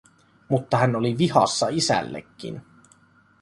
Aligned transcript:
Mutta 0.49 0.77
hän 0.77 0.95
oli 0.95 1.17
vihassa 1.17 1.67
isällekin. 1.69 2.61